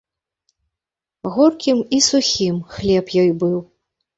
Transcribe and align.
Горкім 1.35 1.83
і 1.99 1.99
сухім 2.09 2.55
хлеб 2.77 3.05
ёй 3.27 3.31
быў. 3.45 3.57